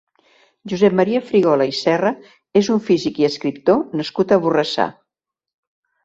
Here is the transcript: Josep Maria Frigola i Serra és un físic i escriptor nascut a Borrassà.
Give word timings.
Josep 0.71 0.93
Maria 0.99 1.19
Frigola 1.25 1.67
i 1.71 1.75
Serra 1.79 2.11
és 2.61 2.69
un 2.75 2.81
físic 2.87 3.19
i 3.23 3.27
escriptor 3.27 3.77
nascut 4.01 4.33
a 4.33 4.39
Borrassà. 4.47 4.87